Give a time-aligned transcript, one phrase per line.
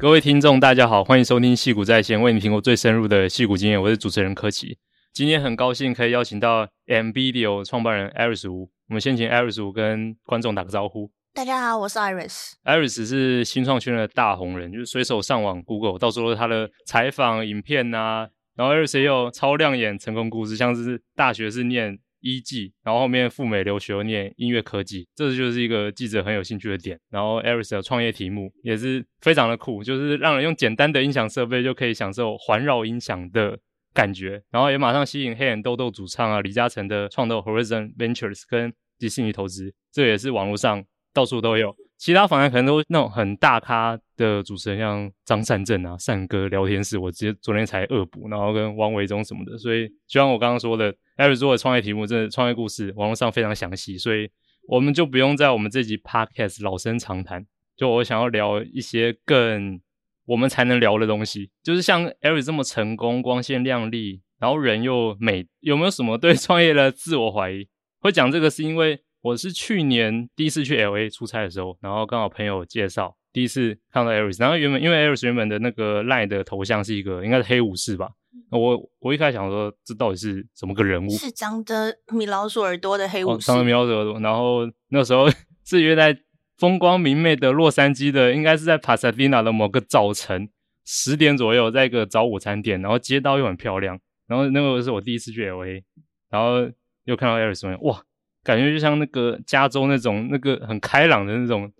[0.00, 3.82] 各位听众，大家好，欢迎收听矽谷在线，为你评估最深入的矽谷经验。
[3.82, 4.78] 我是主持人柯奇，
[5.12, 8.68] 今天很高兴可以邀请到 MBDIO 创办人 Iris Wu。
[8.88, 11.10] 我们先请 Iris Wu 跟观众打个招呼。
[11.34, 12.52] 大家好，我是 Iris。
[12.64, 18.28] Iris 是新创圈的大红人，就是随手上网 Google，到时候他的采访影片啊。
[18.54, 21.98] 然后 Iris 也有超亮眼成功故事，像是大学是念。
[22.20, 26.98] 一技，然后后面赴美留学念音乐科技，这就是一个记者很有兴趣的点。
[27.10, 33.58] 然后 Eris 的创业题目也是非常的酷，就是让人用简单的音响设备就可以享受环绕音响的
[33.92, 34.42] 感觉。
[34.50, 41.74] 然后也马上吸引黑眼豆豆主唱啊李嘉诚的创投 Horizon Ventures 跟迪士尼投资，这也是网络上到处都有。
[41.98, 49.58] 其他访谈可能都那种很大咖的主持人，像张善政啊、善哥聊天室，我直接昨天才恶补，然后跟王维忠什么的。
[49.58, 54.30] 所以，就像我刚刚说的，Eric 做的创业题目，真的创业故事，网络上非常详细，所以
[54.68, 57.44] 我们就不用在我们这集 Podcast 老生常谈。
[57.76, 59.80] 就我想要聊一些更
[60.26, 67.66] 我们才能聊的东西，就是像 Eric 这么成功、光鲜亮丽，然后人又美，有没有什么对创业的自我怀疑？
[67.98, 69.00] 会讲这个是因为。
[69.20, 78.10] 我是去年第一次去 LA 出差的时候，然后刚好朋友介绍，第一次看到 Iris，然后原本因为 Iris 原本的那个 Line 的头像是一个应该是黑武士吧，
[78.50, 81.10] 我我一开始想说这到底是怎么个人物？
[81.10, 85.26] 是长着米老鼠耳朵的黑武士，哦、长着米老鼠耳朵，然后那时候
[85.66, 86.16] 是约在
[86.56, 90.48] 风光明媚的洛杉矶的，应该是在 Pasadena 的某个早晨
[90.84, 95.82] 十点左右，在一个早午餐店，然后街道又很漂亮，然后那个是我第一次去 LA，
[96.30, 96.70] 然后
[97.04, 98.02] 又看到 Iris，哇！
[98.44, 101.70] 感觉就像那个加州那种那个很开朗的那种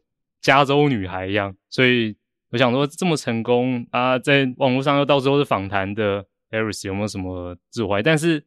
[0.41, 2.17] 加州女孩一样，所以
[2.51, 8.03] 我想说这么成功啊，在网络上又到时候是访谈的 Iris 有没有什么自我怀？
[8.03, 8.45] 但是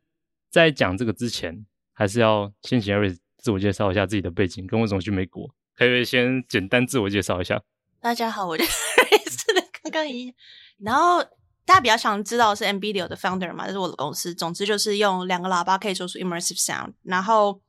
[0.50, 7.62] 在讲这个之前，还是要先请 Iris 自我介绍一下自己的背景，跟为什么去美国，可以先简单自我介绍一下。
[8.00, 10.34] 大家好，我就是 Iris 的刚刚一，
[10.80, 11.24] 然后
[11.66, 14.34] 大家比较想知道是 MBDIO 的 founder 嘛，这是我的公司。
[14.34, 17.62] 总之就是用两个喇叭可以做出 immersive sound，然后。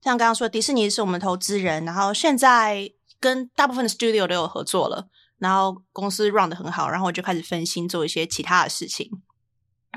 [0.00, 9.10] 像刚刚说，迪士尼是我们投资人，然后现在跟大部分的 studio 都有合作了，然后公司 run 得很好，然后我就开始分心做一些其他的事情。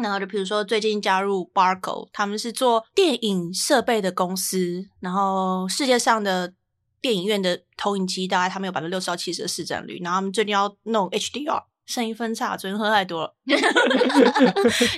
[0.01, 6.53] 然后就比如说最近加入 Barco，他们是做电影设备的公司，然后世界上的
[6.99, 13.35] 电影院的投影机大概他们有百分之六十到七十的市占率，然后他们最近要弄 HDR，声音分叉，昨天喝太多了，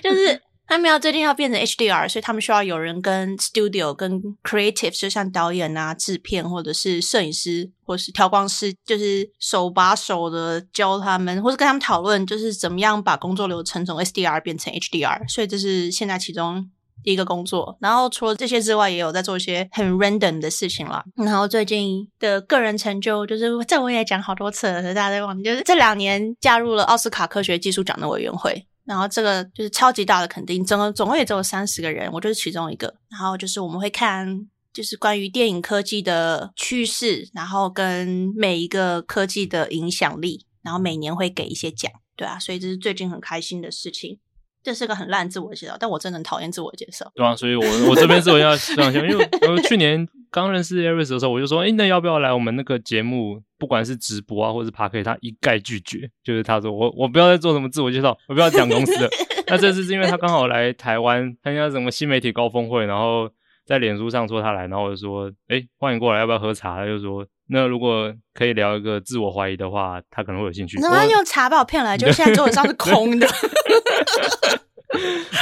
[0.02, 0.42] 就是。
[0.74, 15.30] 他们要最近要变成 HDR，所以他们需要有人跟 studio、跟 creative，就像导演啊、制片或者是摄影师或是调光师，就是手把手的教他们，或是跟他们讨论，就是怎么样把工作流程从 SDR 变成 HDR。
[15.30, 16.68] 所以这是现在其中
[17.04, 17.78] 第一个工作。
[17.80, 21.04] 然后除了这些之外，也有在做一些很 random 的事情啦。
[21.18, 28.66] 然后最近的个人成就，就是这我也讲好多次了，大家在忘，就是这两年加入了奥斯卡科学技术奖的委员会。
[28.86, 32.94] 然后这个就是超级大的肯定，整个总共也只有三十个人，我就是其中一个。
[33.10, 44.20] 然后就是我们会看，就是关于电影科技的趋势，然后跟每一个科技的影响力，然后每年会给一些奖，对啊，所以这是最近很开心的事情。
[44.64, 47.12] 这是个很烂自我介绍，但我真的很讨厌自我介绍。
[47.16, 53.40] 对啊，所以我我这边自我介绍 这样讲，因为我去年刚认识 Iris 的时候，我就说，诶，那要不要来我们那个节目？
[53.60, 56.10] 不管是直播啊，或是 Podcast，他一概拒绝。
[56.24, 59.08] 就是他说，我我不要再做什么自我介绍，我不要讲公司的。
[59.48, 63.30] 那这次是因为他刚好来台湾参加什么新媒体高峰会，然后
[63.64, 66.78] 在脸书上说他来，然后我就说，诶，欢迎过来，要不要喝茶？
[66.78, 70.78] 他就说，那如果可以聊一个自我怀疑的话，他可能会有兴趣。
[70.80, 73.28] 那他用茶把我骗来，就现在桌子上是 空的。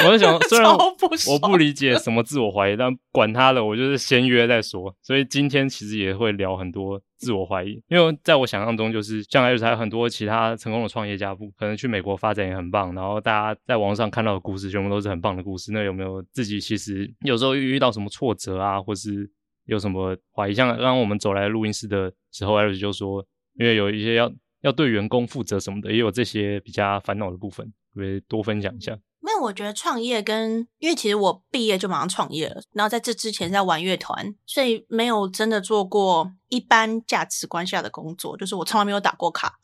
[0.06, 4.96] 我在想，虽然 我不理解什么自我怀疑，但管他的，我就是先约再说。
[5.02, 12.96] 所以今天其实也会聊很多自我怀疑，因为在我想象中，就是将来还有很多其他成功的创业家，不可能去美国发展也很棒。
[12.96, 15.72] 然后大家在网上看到的故事，全部都是很棒的故事。
[15.74, 19.30] 那有没有自己其实有时候遇到什么挫折啊，或是
[19.72, 20.54] 有什么怀疑？
[20.54, 23.26] 像刚刚我们走来录音室的时候，Iris 就说，
[23.58, 24.30] 因为有一些要
[24.62, 29.00] 要对员工负责什么的，也有这些比较烦恼的部分，可以多分享一下。
[29.22, 39.60] 没有，我觉得创业跟，因为其实我毕业就马上创业了，然后在这之前在玩乐团，所以没有真的做过一般价值观下的工作，就是我从来没有打过卡，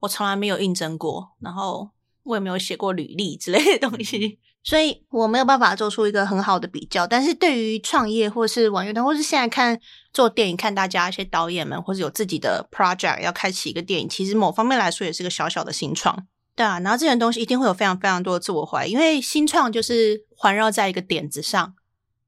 [0.00, 1.90] 我从来没有应征过，然后
[2.22, 7.06] 我也没有写过履历之类的东西，所以我没有办法做出一个很好的比较。
[7.06, 9.78] 但是对于创业或是网乐团，或是现在看
[10.12, 16.26] 做电影，看大家一些导演们，或是有自己的 project 要开启一个电影，其实某方面来说也是个小小的新创。
[16.54, 21.74] 对啊，然后这件东西一定会有非常非常多的自我怀疑，因为新创就是环绕在一个点子上，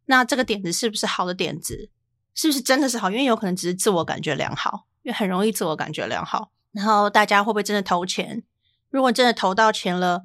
[0.06, 1.90] 那这个点子是不是好的点子，
[2.34, 3.10] 是不是真的是好？
[3.10, 6.50] 因为有可能只是自我感觉良好，因为很容易自我感觉良好。
[6.72, 8.42] 然后大家会不会真的投钱？
[8.90, 10.22] 如果真的投到钱了，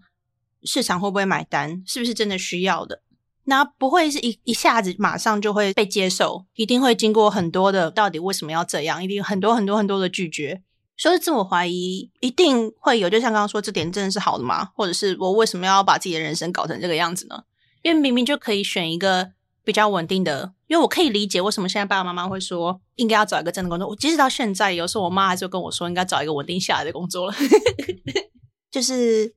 [0.64, 1.84] 市场会不会买单？
[1.86, 3.02] 是不是真的需要的？
[3.46, 9.04] 那不会是一一下子马上就会被接受，一定会经过很多的到底为什么要这样？
[9.04, 10.62] 一定很多很多很多的拒绝，
[10.96, 13.10] 所以自我怀疑一定会有。
[13.10, 14.70] 就像刚刚说，这点真的是好的吗？
[14.76, 17.44] 或者是我为什么要把自己的人生搞成这个样子呢？
[17.82, 19.32] 因为明明就可以选一个
[19.64, 23.88] 比较稳定的，因为我可以理解为什么现在爸爸妈妈会说应该要找一个真的工作。
[23.88, 27.36] 我即使到现在，有时候我妈还是跟我说应该找一个稳定下来的工作了，
[28.70, 29.34] 就是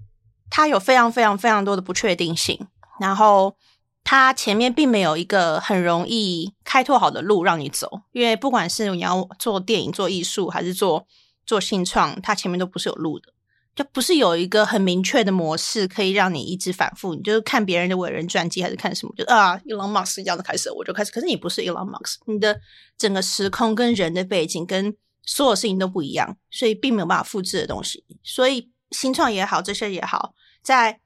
[0.53, 2.69] 它有非常非常非常多的不确定性，
[3.01, 3.57] 然后。
[4.05, 11.07] 它前面并没有一个很容易开拓好的路让你走，因为不管是你要做电影、做艺术，还是做
[11.47, 13.33] 做新创，它前面都不是有路的，
[13.77, 17.15] 就不是有一个很明确的模式可以让你一直反复。
[17.15, 19.15] 你就是看别人的伟人传记，还是看什么？
[19.17, 21.13] 就啊，Elon Musk 这样子开始，我就开始。
[21.13, 22.61] 可是你不是 Elon Musk，你的
[22.99, 24.93] 整个时空跟人的背景跟
[25.25, 28.05] 所有事情都不一样，所以并没有办法复制的东西。
[28.25, 31.01] 所以新创也好，这些也好，在。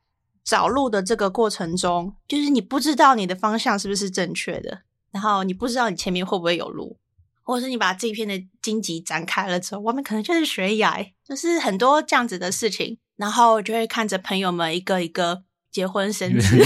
[0.46, 6.96] 找路的这个过程中，就是你不知道你的方向是不是正确的，然后你不知道你前面会不会有路，
[7.42, 15.42] 或者是你把这一片的荆棘展开了之后，外面可能就是悬崖，就是很多这样子的事情，然后就会看着朋友们一个一个
[15.72, 16.56] 结婚生子，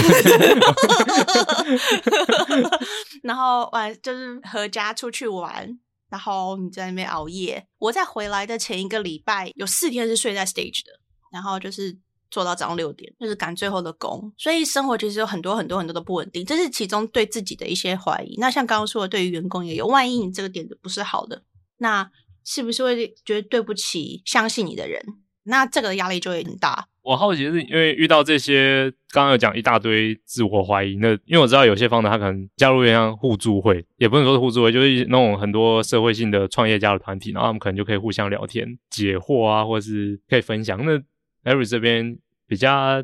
[3.23, 7.65] 然后玩就是合家出去玩，然后你在那边熬夜。
[7.79, 10.99] 我在回来的前一个礼拜有四天是睡在 stage 的，
[11.31, 11.97] 然后就是。
[12.33, 18.37] 做到早上六点，就是赶最后的工，所以生活其实有很多很多很多的不稳定，这是其中对自己的一些怀疑。
[18.39, 21.43] 那像刚刚说的，对于员工也有，万一你这个点子不是好的，
[21.79, 22.09] 那
[22.45, 25.03] 是不是会觉得对不起相信你的人？
[25.43, 26.87] 那这个压力就会很大。
[27.01, 40.97] 我好奇是因为遇到这些，刚刚有讲一大堆自我怀疑，那因为我知道有些方的他可能加入一样互助会，也不能说是互助会，就是那种很多社会性的创业家的团体，然后他们可能就可以互相聊天、解惑啊，或者是可以分享那。
[41.43, 42.17] Eric 这边
[42.47, 43.03] 比较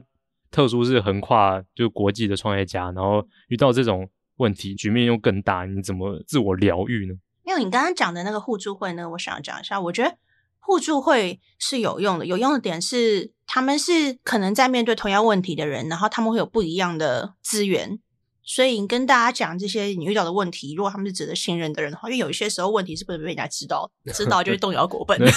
[0.52, 7.16] 特殊，是横跨就国际的创业家，然后遇到这种问题，局面又更大，你怎么自我疗愈呢？
[7.44, 10.18] 因为你刚刚讲的那个互助会呢，我想要讲一下，我觉得
[10.60, 18.00] 互助会是有用的，有用的点是他们是可能在面对同样问题的人，然后他们会有不一样的资源，
[18.48, 25.20] 所以你跟大家讲这些你遇到的问题，如果他们是值得信任的人的话，因为有一些时候问题是不能被人家知道， 知道就会动摇国本。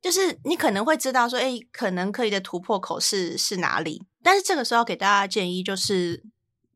[0.00, 4.04] 就是你可能会知道说，哎，可能可以的突破口是是哪里？
[4.22, 6.22] 但是这个时候给大家建议就是，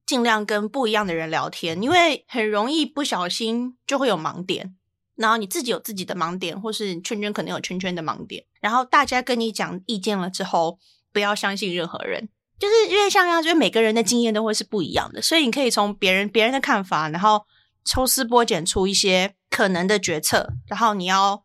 [0.05, 4.75] 尽量跟不一样的人聊天，因为很容易不小心就会有盲点。
[5.15, 8.45] 然后你自己有自己的盲点，或是圈圈可能有圈圈的盲点。
[8.61, 10.79] 然后大家跟你讲意见了之后，
[11.13, 12.29] 不要相信任何人，
[12.59, 17.45] 就是因为像样，就是每个人的经验都会是不一样的，所以你可以从别人别人的看法，然后
[17.85, 21.45] 抽丝剥茧出一些可能的决策，然后你要。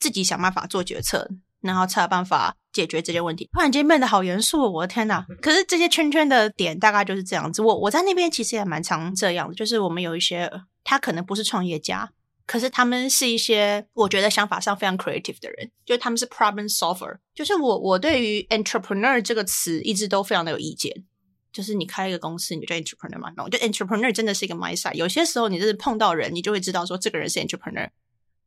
[0.00, 1.26] 自己想办法做决策，
[1.62, 3.48] 然后才有办法解决这些问题。
[3.54, 5.24] 突然间变得好严肃，我的天哪！
[5.40, 7.62] 可是这些圈圈的点大概就是这样子。
[7.62, 10.50] 我我在那边其实也蛮常这样的，就是我们有一些
[10.82, 12.10] 他可能不是创业家，
[12.46, 17.18] 可是他们是一些我觉得想法上非常 creative 的人，就他们是 problem solver。
[17.34, 21.04] 就是我我对于 entrepreneur 这个词一直都非常的有意见。
[21.52, 23.32] 就是你开一个公司，你就 entrepreneur 嘛？
[23.38, 24.92] 我觉得 entrepreneur 真的是一个 mindset。
[24.94, 27.88] 有些时候你就是碰到人，你就会知道说这个人是 entrepreneur。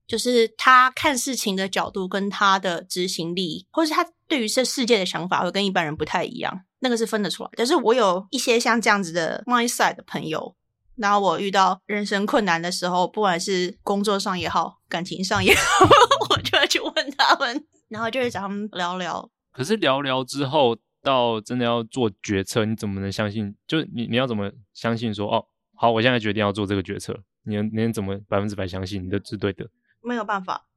[0.06, 7.50] 就是他看事情的角度跟他的执行力，或是他对于这世界的想法会跟一般人不太一样，那个是分得出来。
[7.56, 10.56] 但是我有一些像这样子的 mindset 的朋友，
[10.98, 15.86] 然后我遇到人生困难的时候，不管是工作上也好，感情上也好，
[16.30, 19.30] 我就会去问他们，然后就会找他们聊聊。
[19.52, 23.56] 可是聊聊之后，到真的要做决策，你怎么能相信？
[23.68, 29.70] 就你你要怎么相信说，哦，好，我现在决定要做这个决策，你能你能怎么百分之百相信你的是对的？
[30.02, 30.68] 没有办法，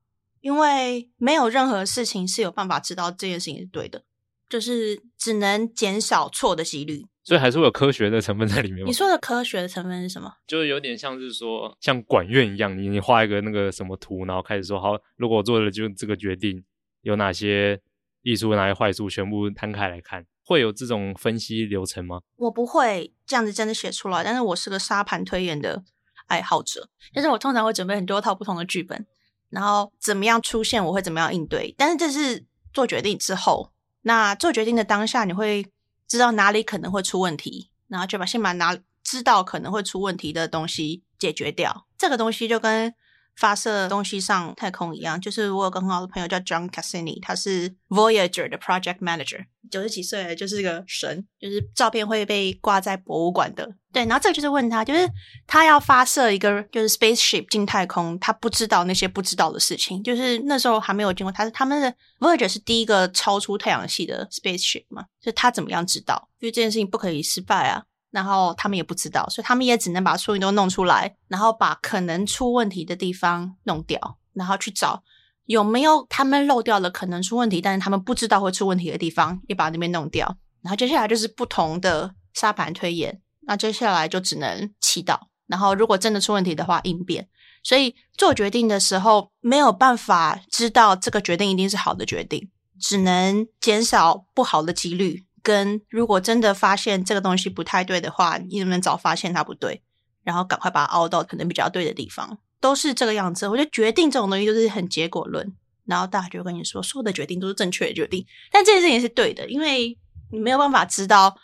[0.40, 4.02] 因为没有任何事情是有办法知道这件事情是对的，
[4.50, 7.06] 就是只能减少错的几率。
[7.22, 8.86] 所以还是会有科学的成分在里面吗？
[8.86, 10.30] 你说的科学的成分是什么？
[10.46, 16.64] 就是有点像是说，像管院一样，你你画一个那个什么图，然后开始说，好，如果我做了就这个决定，
[17.02, 17.80] 有哪些
[18.22, 22.20] 益处，哪些坏处，全部摊开来看，会有这种分析流程吗？
[22.36, 25.84] 我不会这样子真的写出来，但是我是个沙盘推演的
[26.26, 29.06] 爱好者，但是我通常会准备很多套不同的剧本。
[29.50, 31.74] 然后怎么样出现，我会怎么样应对。
[31.76, 35.66] 但是这是做决定之后，那做决定的当下，你会
[36.06, 41.86] 知道哪里可能会出问题，然后就把先把哪知道可能会出问题的东西解决掉。
[41.98, 42.94] 这个东西就跟
[43.40, 45.20] 发射东西上太空一样。
[45.20, 53.68] 就是我有个很好的朋友叫 John Cassini，他是 Voyager 的 Project Manager，九十几岁，就是个神，就是照片会被挂在博物馆的。
[53.92, 55.08] 对，然后这个就是问他，就是
[55.48, 66.28] 他要发射一个就是 spaceship 进太空，他不知道那些不知道的事情，就是那时候还没有经过，他是他们的 Voyager 是第一个超出太阳系的 spaceship 嘛，就他怎么样知道？
[66.38, 67.82] 因为这件事情不可以失败啊。
[68.10, 75.02] 然后他们也不知道，所以他们也只能把所有都弄出来，然后把可能出问题的地方弄掉，然后去找
[75.46, 80.36] 有没有他们漏掉了可能出问题，但是他们不知道会出问题的地方，也把那边弄掉。
[80.62, 85.18] 然后接下来就是不同的沙盘推演，那接下来就只能祈祷。
[85.46, 87.28] 然后如果真的出问题的话，应变。
[87.62, 92.50] 所以做决定的时候没有办法知道这个决定一定是好的决定，
[92.80, 95.26] 只能减少不好的几率。
[95.42, 99.82] 跟如果真的发现这个东西不太对的话，你能不能早发现它不对，
[100.22, 103.48] 然后赶快把它凹到可能比较对的地方，都是这个样子。
[103.48, 105.54] 我觉得决定这种东西就是很结果论，
[105.84, 109.98] 然后大家就跟你说，所有的决定都是正确的决定，但这件事情是对的，因为
[110.30, 111.36] 你没有办法知道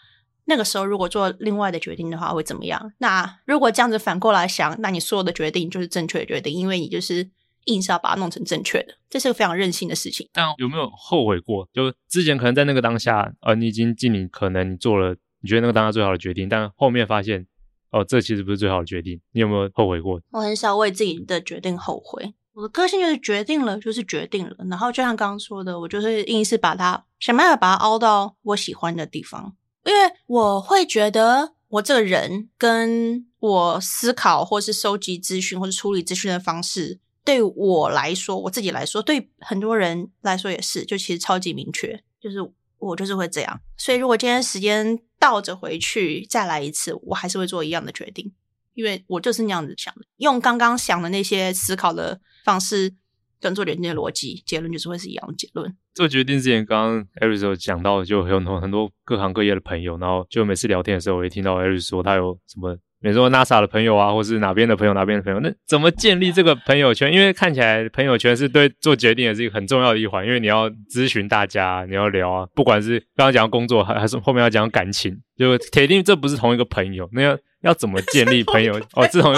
[0.45, 2.93] 那个时候如果做另外的决定的话会怎么样。
[2.99, 7.31] 那如果这样子反过来想，那你所有的决定就是正确的决定，因为你就是。
[7.67, 10.29] 硬是要把它弄成正确的，这是个非常任性的事情。
[10.33, 11.69] 但有没有后悔过？
[11.73, 17.47] 就之前可能在那个当下，呃，你已经尽你可能你做了你觉得那个当下最好的决定，但后面发现，
[17.91, 19.21] 哦，这其实不是最好的决定。
[19.33, 20.21] 你有没有后悔过？
[20.33, 22.35] 我很少为自己的决定后悔。
[22.55, 29.55] 我的个性就是决定了就是决定了，然后就像刚刚说的，我就是硬是把它想办法把它凹到我喜欢的地方，
[29.85, 36.99] 因为我会觉得我这个人跟我思考或是收集资讯或是处理资讯的方式。
[37.27, 42.39] 对我来说，我自己来说，对很多人来说也是，就其实超级明确，就是
[42.79, 43.61] 我就是会这样。
[43.77, 48.33] 所以如果今天时间倒着回去再来一次，我还是会做一样的决定，
[48.75, 50.03] 因为我就是那样子想的。
[50.19, 52.95] 用刚刚想的那些思考的方式
[53.41, 55.77] 跟做决定的逻辑，结论就是会是一样的结论。
[55.95, 62.79] 做决定之前，刚刚 Aris 有讲到，就有很多很多各行各业的朋友，然后就每次聊天的时候，我也听到 Aris 说他有什么。
[63.01, 67.13] 比如说 NASA 的朋友啊，或是哪边的朋友，哪边的朋友，那怎么建立这个朋友圈？
[67.13, 77.09] 因为看起来朋友圈是对做决定也是一个很重要的一环，因为你要咨询大家，你要聊啊，不管是刚刚讲工作，还还是后面要讲感情，就铁定这不是同一个朋友。
[77.13, 78.75] 那要要怎么建立朋友？
[78.95, 79.35] 哦，这种。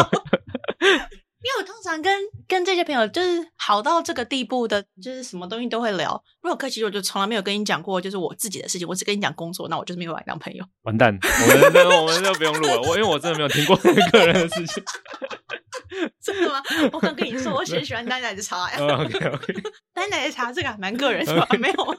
[2.02, 6.22] 跟跟这些朋友就是好到这个地步的，就是什么东西都会聊。
[6.42, 10.64] 如果客气，我就从来没有跟你讲过，就是我自己的事情，我只跟你讲工作，那我就是没有把你当朋友。
[10.82, 12.80] 完蛋，我们这我们就不用录了。
[12.82, 14.82] 我因为我真的没有听过个人的事情。
[16.20, 16.62] 真的吗？
[16.92, 18.78] 我刚跟你说，我很喜欢奶奶的茶呀。
[18.78, 19.54] oh, OK OK，
[19.96, 21.46] 奶奶的茶这个还蛮个人是吧？
[21.58, 21.94] 没有吗？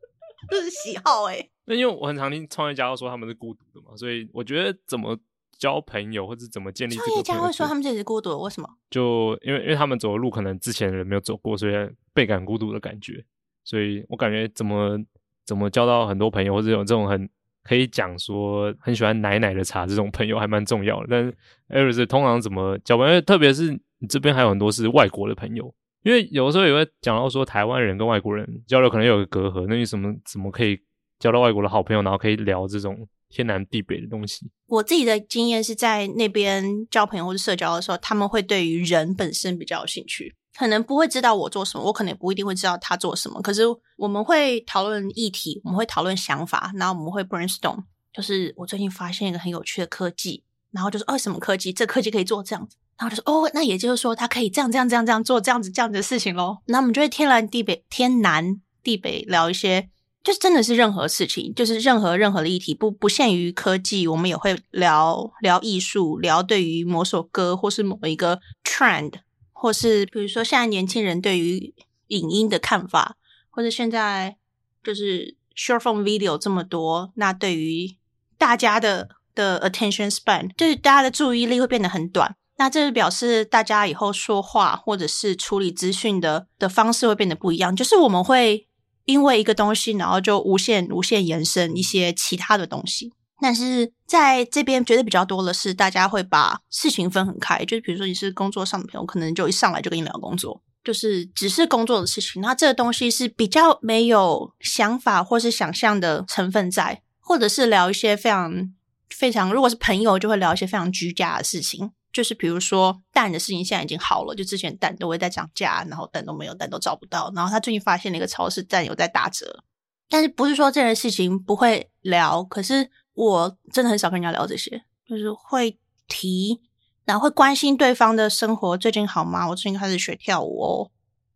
[0.48, 1.50] 这是喜好哎、欸。
[1.66, 5.18] 那因为我很常听创业家都说他们是孤独的嘛，所以我觉得怎么。
[5.58, 6.94] 交朋友或者怎么建立？
[6.94, 8.68] 创业家会说他们自己是孤独的，为什么？
[8.90, 11.72] 就因为因为他们走的路可能之前的人没有走过，所以
[12.12, 13.24] 倍感孤独的感觉。
[13.64, 14.98] 所以我感觉怎么
[15.46, 17.28] 怎么交到很多朋友，或者有这种很
[17.62, 21.06] 可以讲说很喜欢奶奶的茶这种朋友，还蛮重要的。
[21.08, 21.34] 但是
[21.68, 23.20] Aris 通常怎么交朋友？
[23.22, 30.78] 特别是你这边还有很多是外国的朋友，因为有的时候也会讲到说台湾人跟外国人交流可能有个隔阂，那你怎么怎么可以
[31.18, 33.08] 交到外国的好朋友，然后可以聊这种？
[33.30, 43.42] 天南地北的东西，我自己的经验是在那边交朋友或者社交的时候，他们会对于人本身比较有兴趣，可能不会知道我做什么，我可能也不一定会知道他做什么。
[43.42, 43.64] 可是
[43.96, 47.82] 我们会讨论议题，我们会讨论想法，然后我们会 brainstorm。
[48.12, 51.72] 就是我最近发现一个很有趣的科技，然后就是哦，什么科技？
[51.72, 56.62] 这科技可以做这样子，然后就说哦，那也就是说它可以这样这样这样这样做这样子这样子的事情咯。
[56.66, 59.88] 那我们就会天南地北天南地北聊一些。
[60.24, 69.12] 就是真的是任何事情，就是任何任何的议题，不不限于科技，我们也会聊聊艺术，聊对于某首歌或是某一个 trend，
[69.52, 71.74] 或是比如说现在年轻人对于
[72.06, 73.16] 影音的看法，
[73.50, 74.38] 或者现在
[74.82, 77.94] 就是 short form video 这么多，那对于
[78.38, 88.66] 大家的的 attention span，就是大家的注意力会变得很短，那这是表示大家以后说话或者是处理资讯的的方式会变得不一样，就是我们会。
[89.04, 93.12] 因为一个东西，然后就无限无限延伸一些其他的东西。
[93.40, 97.62] 但是在这边觉得比较多的是，大家会把事情分很开。
[97.64, 102.40] 就是比如说你是工作上的朋友，可能就一上来就跟你聊工作，就是只是工作的事情。
[102.40, 108.72] 那这个东西是比较没有想法或是想象的成分在，或者是聊一些非常
[109.10, 111.90] 非常，如果是朋友就会聊一些非常居家的事情。
[112.14, 117.30] 就是比如说蛋的事情现在已经好了，就之前蛋都会在涨价，然后蛋都没有，蛋都找不到。
[117.34, 119.64] 然后他最近发现了一个超市蛋有在打折，
[120.08, 122.44] 但是不是说这件事情不会聊？
[122.44, 126.62] 可是我真的很少跟人家聊这些，就是会提
[127.04, 129.48] 然后会关心对方的生活最近好吗？
[129.48, 130.90] 我最近开始学跳舞哦。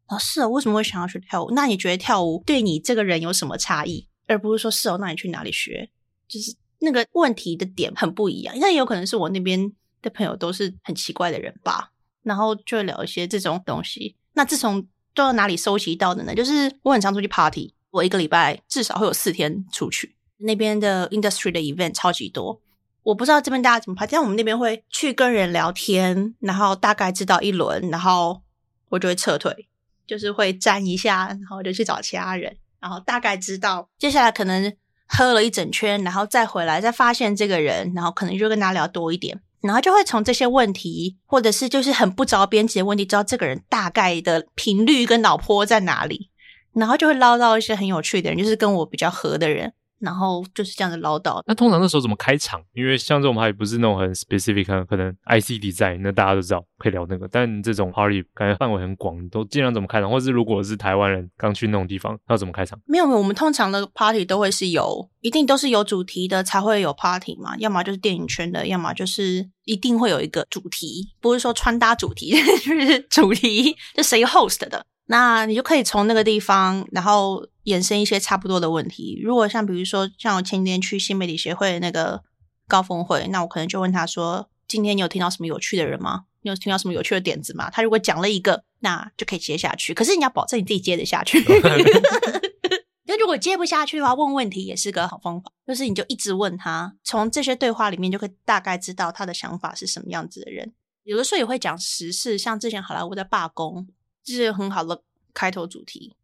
[0.07, 1.51] 哦，是哦，为什么会想要学跳舞？
[1.51, 4.09] 那你觉得跳舞对你这个人有什么差异？
[4.27, 5.91] 而不是说是哦，那你去哪里学？
[6.29, 8.55] 就是那个问题的点很不一样。
[8.59, 11.91] 那也有可能是我那边的朋友都是很奇怪的人吧。
[12.23, 14.17] 然后就聊一些这种东西。
[14.35, 14.83] 那自从
[15.15, 16.35] 都到哪里收集到的呢？
[16.35, 20.17] 就是我很常出去 party，我一个礼拜至少会有四天出去。
[20.39, 22.61] 那边的 industry 的 event 超级多。
[23.03, 28.43] 我不知道这边大家怎么 party，但我们那边会去跟人聊天，然后大概知道一轮，然后
[28.91, 29.69] 我就会撤退。
[30.07, 34.75] 就是会站一下，然后就去找其他人，然后大概知道接下来可能
[35.07, 46.31] 喝了一整圈，然后再回来再发现这个人，然后可能就跟他聊多一点，然后就会从这些问题，或者是就是很不着边际的问题，知道这个人大概的频率跟脑波在哪里，
[46.73, 49.73] 然后就会捞到一些很有趣的人，就是跟我比较合的人。
[49.99, 51.43] 然后就是这样子唠叨。
[51.47, 52.61] 那通常那时候怎么开场？
[52.75, 57.29] 因为像这种还不是那种很 specific，可能 IC design，那大家都知道可以聊那个。
[57.29, 60.11] 但这种 party 感觉范围很广，都尽量怎么开场？
[60.11, 62.79] 或是如果是台湾人刚去那种地方，要怎么开场？
[62.87, 67.57] 没有没有，我们通常的 party 都会是有，一定都是有主题的才会有 party 嘛。
[67.59, 72.31] 要么就是电影圈的，要么就是一定会有一个主题，不是说穿搭主题，
[72.65, 74.85] 就是主题，就谁 host 的。
[75.11, 79.21] 那你就可以从那个地方，然后衍生一些差不多的问题。
[79.23, 82.23] 如果像比如说，像我前几天去新媒体协会的那个
[82.67, 86.25] 高峰会，那我可能就问他说：“今天你有听到什么有趣的人吗？
[86.43, 89.93] 你有听到什么有趣的点子吗？”他如果讲了一个，那就可以接下去。
[89.93, 91.45] 可是你要保证你自己接得下去。
[93.07, 95.51] 那如果接不下去的话，问问题也是个好方法。
[95.67, 100.73] 就是你就一直问他，从这些对话里面就可以大概知道他的想法是什么样子的人。
[101.05, 103.87] 有的时候也会讲时事，像之前好莱坞在罢工。
[104.23, 106.15] 这是很好的开头主题，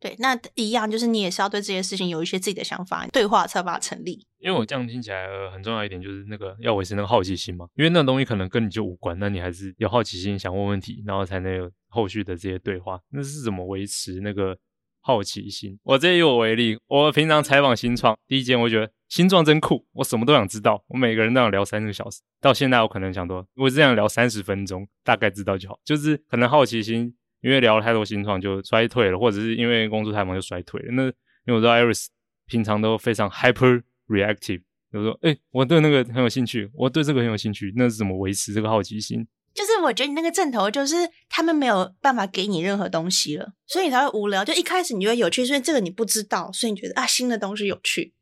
[0.00, 4.24] 对，那一样就是你也是要对这些事情有一些自己的想法，对话才把它成立。
[4.38, 13.00] 因为我这样听起来，呃，很重要一点就是那个要维持那个好奇心嘛，因为那东西可能跟你就无关，那你还是有好奇心想问问题，然后才能有后续的这些对话。
[13.10, 14.56] 那是怎么维持那个
[15.00, 15.76] 好奇心？
[15.82, 22.20] 我这以我为例，我平常采访新创，第一件我觉得新创真酷，我什么都想知道，我每个人都想聊三个小时。
[22.40, 27.12] 到现在我可能想多，我只想聊三十分钟，大概知道就好，就是可能好奇心。
[27.40, 30.92] 因为聊了太多新创就衰退了，或者是因为工作太忙就衰退了。
[30.92, 31.12] 那因
[31.46, 32.06] 为我知道 Iris
[32.46, 39.26] 平常都非常 hyper reactive，就说，哎，我对那个很有兴趣，我对这个很有兴趣，那是怎么维持这个好奇心？
[39.54, 40.96] 就是我觉得你那个阵头就是
[41.28, 44.44] 他们没有办法给你任何东西了，所以你才会无聊。
[44.44, 48.12] 就一开始你觉得有趣，所以这个你不知道，所以你觉得啊新的东西有趣。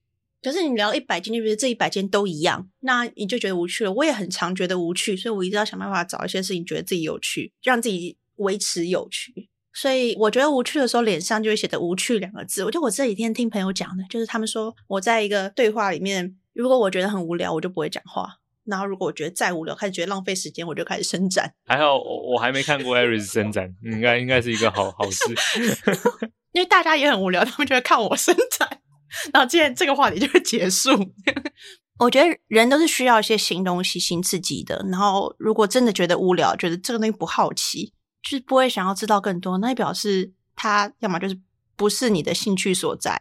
[0.42, 3.92] 可是你聊一百件，就觉得这一百件都一样，那你就觉得无趣了。
[3.92, 8.16] 我也很常觉得无趣，所以我一直要想办法找一些事情觉得自己有趣，让自己。
[8.37, 12.64] 维持有趣，所以我觉得无趣的时候，脸上就会写着“无趣”两个字。
[12.64, 18.25] 我觉得我这几天听朋友讲的，就是他们说我在一个对话里面，如果我觉得很无聊，我就不会讲话；
[18.64, 21.53] 然后如果我觉得再无聊，开始觉得浪费时间，我就开始伸展。
[21.66, 25.35] 还好我我还没看过艾瑞斯伸展，应该应该是一个好好事。
[26.53, 28.81] 因为大家也很无聊，他们就会看我伸展，
[29.33, 30.90] 然后今天这个话题就会结束。
[31.99, 34.85] 我觉得人都是需要一些新东西、新刺激的。
[34.90, 37.92] 然后如果真的觉得无聊，觉得这个东西不好奇。
[38.29, 41.39] 就是不会想要知道更多，那也表示他要么就是
[41.77, 43.21] 不是你的兴趣所在，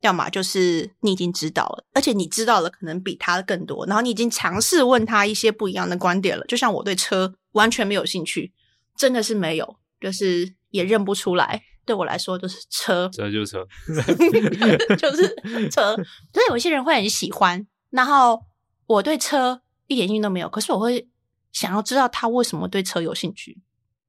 [0.00, 6.42] 要么就是你已经知道了，而且你知道了可能比他更多，然后你已经尝试问他一些不一样的观点了。
[6.46, 8.54] 就像我对车完全没有兴趣，
[8.96, 11.62] 真的是没有，就是也认不出来。
[11.84, 13.66] 对我来说，就是车，车就是车，
[14.96, 15.94] 就是车。
[16.32, 18.40] 所以有些人会很喜欢，然后
[18.86, 21.08] 我对车一点兴趣都没有，可是我会
[21.50, 23.60] 想要知道他为什么对车有兴趣。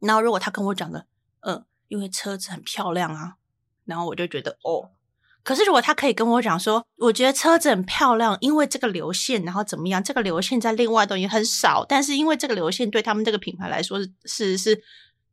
[0.03, 1.05] 然后如果他跟我讲的，
[1.39, 3.35] 嗯，因为车子很漂亮啊，
[3.85, 4.91] 然后我就觉得哦。
[5.43, 10.01] 可是如果他可以跟我讲说，我觉得车子很漂亮，因为这个流线，然后怎么样？
[10.01, 14.75] 这个流线在另外都已经很少，但是因为这个流线对他们这个品牌来说是是是，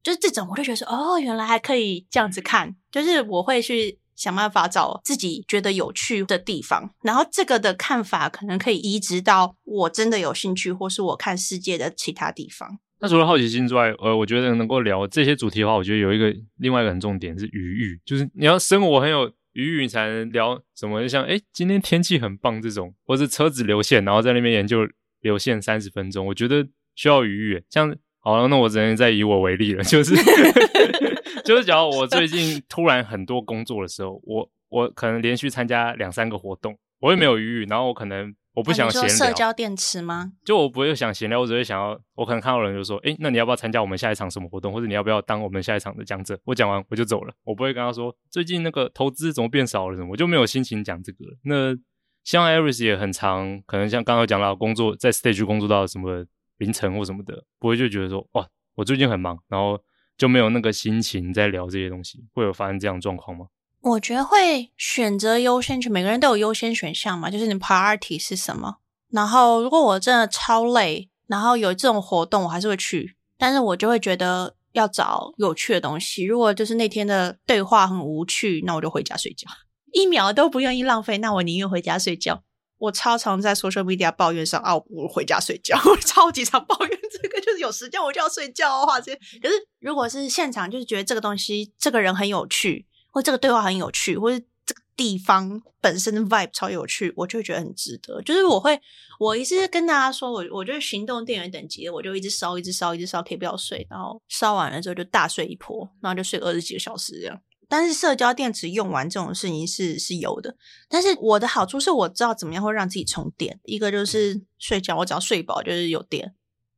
[0.03, 12.81] 就是这种，我就觉得说，哦，原来还可以这样子看，就是我会去想办法找自己觉得有趣的地方，然后这个的看法可能可以移植到我真的有兴趣，或是我看世界的其他地方。
[13.01, 24.87] 那除了好奇心之外，呃，我觉得能够聊这些主题的话，我觉得有一个另外一个很重点是余裕，就是你要生活很有余裕，你才能聊什么，就像诶今天天气很棒这种，或是车子流线，然后在那边研究
[25.23, 27.63] 流线三十分钟，我觉得需要余裕。
[27.71, 30.15] 像好，那我只能再以我为例了，就是
[31.43, 38.35] 就是假如我最近突然很多工作的时候，我我可能连续参加两三个活动，我也没有余裕，然后我可能。
[38.55, 39.09] 我不想闲聊。
[39.09, 40.33] 社交电池吗？
[40.45, 44.73] 就我不会想闲聊，我只会想要，我可能看到人就说，诶，那你要不要参加我们下一场什么活动？
[44.73, 46.39] 或者你要不要当我们下一场的讲者？
[46.45, 51.25] 我讲完我就走了，我不会跟他说最近那个投资怎么变少了什么，我就没有心情讲这个。
[51.45, 51.77] 那
[52.25, 56.25] 像 Iris 也很常，可能像刚刚讲到工作在 Stage 工作到什么
[56.59, 59.81] 凌晨或什么的，不会就觉得说哇，我最近很忙，然后
[60.19, 63.47] 就没有那个心情在聊这些东西，会有发生这样状况吗？
[63.83, 68.77] 我觉得会选择优先权，每个人都有优先选项嘛，就是你 priority 是什么。
[69.11, 76.25] 然后如果我真的超累，然后有这种活动，我还是会去，但是我就会觉得要找有趣的东西。
[76.25, 79.49] 如果就是那天的对话很无趣，那我就回家睡觉，
[79.93, 82.43] 一秒都不愿意浪费，那我宁愿回家睡觉。
[82.79, 89.15] 我超常在 social media 抱怨上啊，我回家睡觉，我 超级常抱怨这个，就是有时间我就要睡觉的话，这。
[89.43, 92.87] 可是如果是现场，就是觉得这个东西，这个人很有趣。
[93.11, 98.21] 或这个对话很有趣，或者这个地方本身的 vibe 超有趣，我就觉得很值得。
[98.23, 98.81] 就是我会，
[99.19, 107.41] 我一直跟大家说，我我觉得行动电源等级，我就一直烧，一直烧，一直烧，可以不要睡，然后烧完了之后就大睡一波，然后就睡二十几个小时这样。
[107.69, 110.57] 但是社交电池用完这种事情是是有的，
[110.89, 113.61] 但是我的好处是我知道怎么样会让自己充电。
[113.65, 116.35] 一个就是睡觉，我只要睡饱就是有电。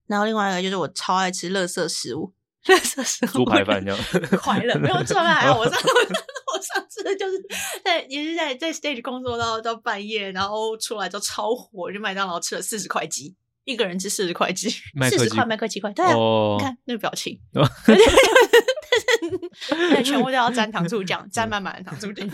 [0.06, 2.34] 然后另外一个就是我超爱吃垃圾食物。
[2.70, 4.00] 垃圾食物，猪排饭这样
[4.40, 5.58] 快乐，没有猪排还好。
[5.58, 7.44] 我上 我上次就是
[7.84, 14.68] 在也是在在 stage 工作到到半夜，然后出来之后超火，就麦当劳吃了四十块鸡，一个人吃四十块鸡，
[15.10, 17.36] 四十块麦克鸡块，对啊，哦、你看那个表情，
[19.68, 22.28] 但是全部都要沾糖醋酱，沾满满的糖醋酱。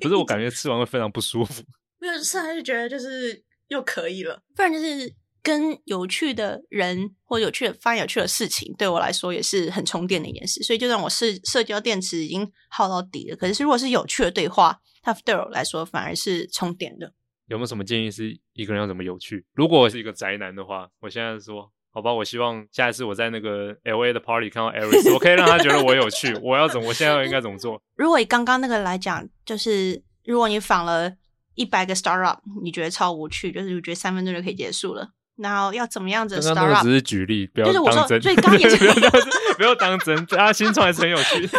[0.00, 1.62] 不是，我感觉吃完会非常不舒服。
[2.00, 5.14] 没有吃，完就觉得就是又可以了，不然就是。
[5.42, 10.62] 跟有趣的人或有趣的、发现有趣的事情，对我来说也是很充电的一件事。
[10.62, 17.12] 所以，就算我是社交电池已经耗到底了，可是如果是有趣的对话，它对我来说反而是充电的。
[17.46, 18.10] 有没有什么建议？
[18.10, 19.44] 是一个人要怎么有趣？
[19.54, 26.34] 如果我是一个宅男的话，我现在说，好吧，我希望下一次我在那个 LA 的 party 看到 Aris，我可以让他觉得我有趣。
[26.42, 26.88] 我要怎么？
[26.88, 27.80] 我现在应该怎么做？
[27.96, 31.10] 如果以刚刚那个来讲，就是如果你访了
[31.54, 35.08] 一百个 startup，你觉得超无趣，就是你觉得三分钟就可以结束了。
[35.38, 36.38] 然后要怎么样子？
[36.40, 37.82] 刚刚那个只是举例，不要当真。
[37.82, 38.76] 就是我说，所以刚也是
[39.56, 40.26] 不要当真。
[40.26, 41.48] 大家新创还是很有趣。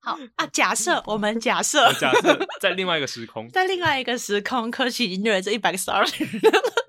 [0.00, 6.06] 好啊，假设我们假设，假设在另外一个时空， 在另外一个时空，科技已经对这一百个 startup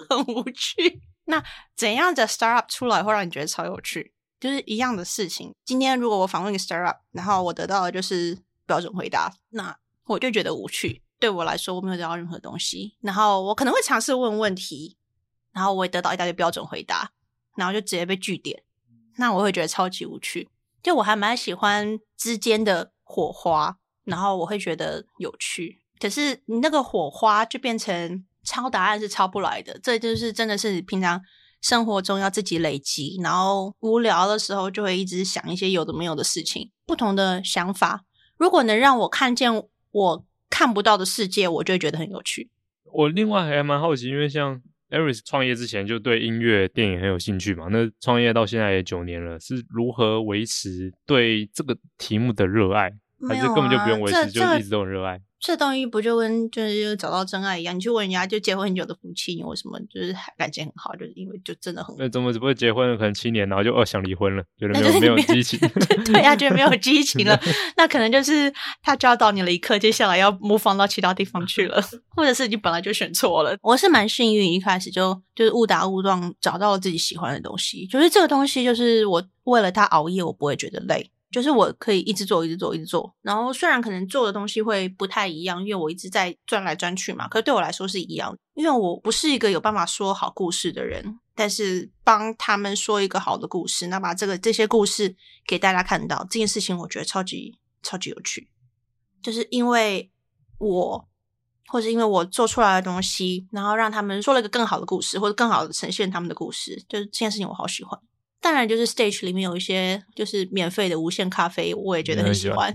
[0.10, 1.02] 很无趣。
[1.26, 1.42] 那
[1.76, 4.12] 怎样的 startup 出来会让你觉得超有趣？
[4.38, 5.56] 就是一样的事情。
[5.64, 9.76] 今天如果我访问一个 startup，然后我得到的就是标准回答，那
[10.08, 11.02] 我就觉得无趣。
[11.20, 12.98] 对我来说，我没有得到任何东西。
[13.02, 14.98] 然后我可能会尝试问问题，
[15.54, 17.12] 然后我也得到一大堆标准回答，
[17.56, 18.64] 然后就直接被句点。
[19.18, 20.50] 那我会觉得超级无趣。
[20.84, 25.82] 就我还蛮喜欢之间的火花，然后我会觉得有趣。
[26.00, 31.22] 可是你那个火花就变成抄答案是抄不来的，这就是真的是平常
[31.62, 38.04] 生活中要自己累积，然后无聊的时候就会一直想一些有的没有的事情，不同的想法。
[38.38, 40.26] 如果能让我看见我。
[40.50, 42.50] 看不到的世界，我就会觉得很有趣。
[42.84, 52.88] 我另外还蛮好奇，因为像 Eris 创业之前就对音乐、电影很有兴趣嘛，那创业到现在也九年了，是如何维持对这个题目的热爱？
[53.22, 55.20] 啊、还是根本就不用维持，就一直都很热爱？
[55.46, 57.76] 这东西不就跟就是找到真爱一样？
[57.76, 60.92] 你去问人家，就结婚很久的夫妻，你为什么就是感情很好？
[60.96, 61.96] 就是因为就真的很……
[62.00, 65.60] 那怎么只不会结婚了可能七年，然后就哦想离婚了，觉得没有没有激情？
[66.04, 67.40] 对呀、啊，觉得没有激情了，
[67.78, 71.80] 那可能就是他教导你了一课，接下来要 move on 到其他地方去了，
[72.18, 73.56] 或者是你本来就选错了。
[73.62, 81.12] 我是蛮幸运，一开始就就是误打误撞找到了自己喜欢的东西，就是这个东西，就是我为了他熬夜，我不会觉得累。
[81.32, 83.14] 就是我可以一直做，一直做，一直做。
[83.22, 87.28] 然后虽然可能做的东西会不太一样，因为我一直在转来转去嘛。
[87.28, 91.20] 可是对我来说是一样，因为我不是一个有办法说好故事的人。
[91.38, 95.14] 但是帮他们说一个好的故事，那把这个这些故事
[95.46, 98.50] 给大家看到，这件事情我觉得超级超级有趣。
[99.22, 100.10] 就是因为
[100.60, 101.08] 我，
[101.68, 108.00] 或是因为我做出来的东西，然后让他们说了一个更好的故事，或者更好的呈现他们的故事，就是这件事情我好喜欢。
[108.42, 112.72] 当然，就是 stage 里面有一些就是免费的无限咖啡，我也觉得很喜欢。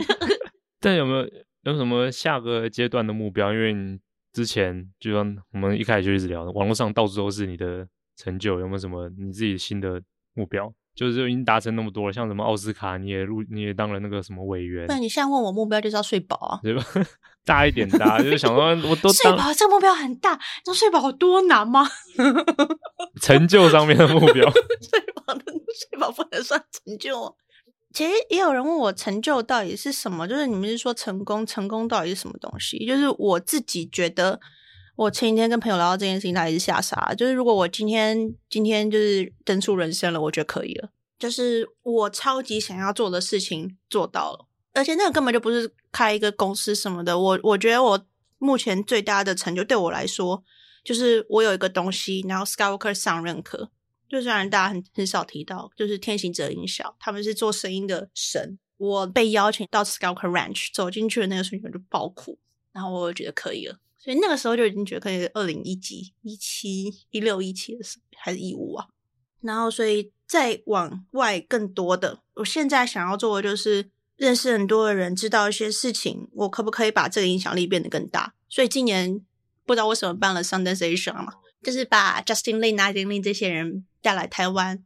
[0.80, 1.28] 但有没有
[1.62, 3.52] 有什么下个阶段的目标？
[3.52, 3.98] 因为你
[4.32, 10.02] 之前就像我们一开始就一直聊的，网络上到处都是你的成就，有没有什么你自己新的
[10.34, 10.72] 目标？
[10.96, 14.86] 就是已经达成那么多了，像什么奥斯卡，你也入，你也当了那个什么委员。
[14.88, 16.82] 那你现在问我目标，就是要睡饱啊，对吧？
[17.44, 20.32] 大一点大，就是想说，我都睡饱，这个目标很大。
[20.32, 21.86] 你说睡饱有多难吗？
[23.20, 27.36] 成就上面的目标， 睡饱的睡饱不能算成就。
[27.92, 30.26] 其实也有人问我，成就到底是什么？
[30.26, 32.84] 就是你们是说成功，成功到底是什么东西？
[32.86, 34.40] 就是我自己觉得。
[34.96, 37.14] 我前几天跟朋友聊到这件事情，他也是吓傻。
[37.14, 40.90] 就是如果我今天今天就是登出人生了，我觉得可以了。
[41.18, 47.18] 就是我超级想要做的事情做到了，而且那个根本就不是开一个公司什么的。
[47.18, 48.06] 我我觉得我
[48.38, 50.42] 目前最大的成就对我来说，
[50.82, 53.70] 就是我有一个东西，然后 Skywalker 上认可，
[54.08, 58.58] 就虽然大家很很少提到，就是天行者音效，他们是做声音的神。
[58.78, 62.38] 我被邀请到 Skywalker Ranch，走进去的那个瞬间就爆哭，
[62.72, 65.26] 然后我就觉得可以了，所以那个时候就已经觉得可以。
[65.34, 68.86] 二零一几、一七、一六、一七的时候，还是一五啊？
[69.40, 73.90] 然后所以再往外更多的，我现在想要做的就是。
[74.16, 78.32] 认识很多的人，知道一些事情，我可不可以把这个影响力变得更大？
[78.48, 79.20] 所以今年
[79.66, 84.82] 不知道为什么办了 Sundance Asia 嘛，就是把 Justin Lin、Nadine Lin 这些人带来台湾。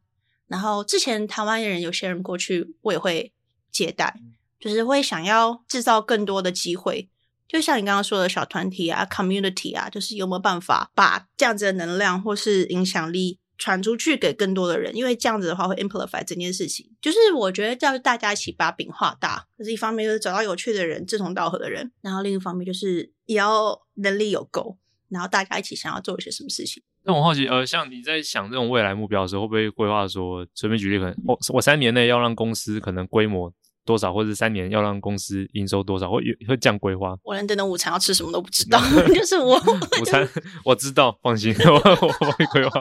[0.48, 3.32] 然后之前台湾的人有些人过去，我也会
[3.70, 4.20] 接待，
[4.58, 7.08] 就是会想要制造更多的机会。
[7.50, 13.38] 就像你刚刚说的小团体啊、community 啊，就是有没有办法把这样子的能量或是影响力。
[13.62, 16.90] 传出去给更多的人，因为这样子的话会 amplify 整件事情。
[16.98, 24.78] 就是我觉得叫大家一起把饼画大，可是一方面就是找到有趣的人、志同道合的人，然后另一方面就是也要能力有够，
[25.10, 26.82] 然后大家一起想要做一些什么事情。
[27.02, 33.52] 那我好奇，呃，像你在想这种未来目标的时候，会不会规划说，随便举例，可能我我三年内要让公司可能规模
[33.90, 37.16] 多少，或者三年要让公司营收多少，会会这样规划？
[37.24, 38.80] 我连等等午餐要吃什么都不知道，
[39.12, 39.56] 就是我
[40.00, 40.28] 午餐
[40.64, 42.80] 我知道，放心， 我我会规划。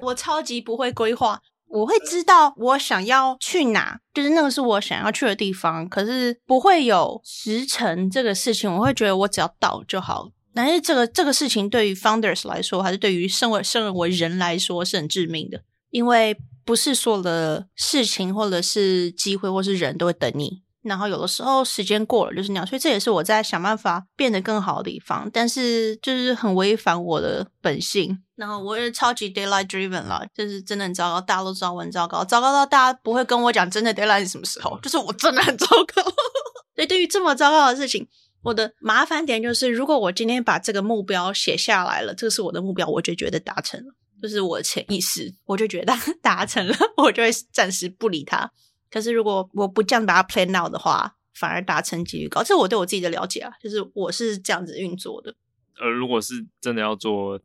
[0.00, 10.28] 我超级不会规划，我会知道我想要去哪，就是那个是我想要去的地方，可是不会有时辰这个事情，我会觉得我只要到就好。
[10.52, 16.36] 但是这个这个事情对于 founders 来说，还是对于身为身为人来说是很致命的，因为
[16.70, 20.62] 不是所有的事情或者是机会或是人都会等你。
[20.82, 25.28] 然后有的时候时间过了就是那样，所以这也是我在想办法变得更好的地方。
[25.32, 28.22] 但是就是很违反我的本性。
[28.36, 36.02] 然后我也超级 daylight driven 了，就是真的很糟糕，大家都知道我很糟糕，糟糕到大家不会跟我讲真的 daylight 是什么时候，就是我真的很糟糕。
[36.76, 38.06] 所以对于这么糟糕的事情，
[38.44, 48.50] 我的麻烦点就是，如果我今天把这个目标写下来了，这个是我的目标，我就觉得达成了，就是我的潜意识，我就觉得 达成了，我就会暂时不理他。
[48.90, 52.42] 可是如果我不这样把它 plan out 的话，反而达成几率高。
[52.42, 55.34] 这是我对我自己的了解啊，就是我是这样子运作的。
[55.80, 57.44] 呃，如果是真的要做比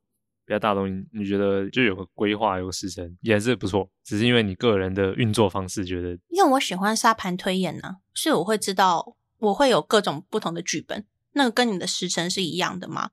[0.49, 3.89] 较大的东西，你觉得就有个规划，有个时程也是不错。
[4.03, 11.05] 只是因为你个人的运作方式，觉得因为我喜欢沙盘推演呢、啊，所以我会知道我会有各种不同的剧本。
[11.33, 13.11] 那个跟你的时程是一样的吗？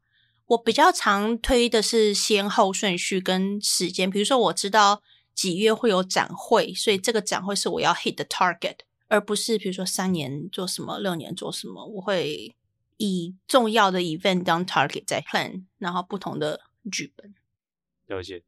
[0.53, 5.03] 我比较常推的是先后顺序跟时间，比如说我知道。
[5.35, 8.77] 几月会有展会，所以这个展会是我要 hit the target，
[9.09, 11.87] 而不是比如说三年做什么，六年做什么。
[11.87, 12.55] 我会
[12.99, 16.61] 以重要的 event 当 target 在 plan，然后不同的
[16.93, 17.35] 剧本。
[18.09, 18.43] 了解。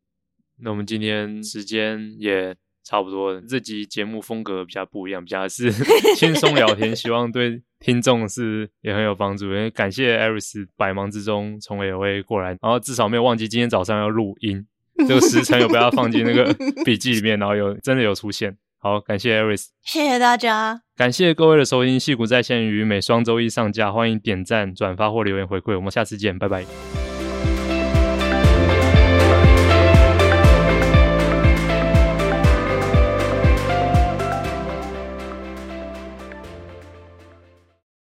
[0.59, 5.73] 那我们今天时间也差不多了，这集节目风格比较不一样，比较是
[6.14, 9.47] 轻松聊天，希望对听众是也很有帮助。
[9.47, 14.66] 因为感谢 Aris 百忙之中从 LA 过来，然后至少没有忘记今天早上要录音。
[15.07, 18.57] 这个时辰有被他放进那个笔记里面，然后有真的有出现。
[18.79, 21.99] 好，感谢 Aris，谢谢大家，感谢各位的收听。
[21.99, 25.75] 戏骨在线于每双周一上架，欢迎点赞、转发或留言回馈。
[25.75, 27.04] 我们下次见，拜拜。